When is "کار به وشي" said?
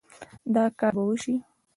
0.79-1.35